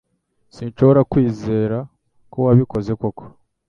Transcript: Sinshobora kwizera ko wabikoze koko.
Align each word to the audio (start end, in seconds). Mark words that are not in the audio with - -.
Sinshobora 0.55 1.01
kwizera 1.11 1.77
ko 2.31 2.37
wabikoze 2.45 2.91
koko. 2.99 3.23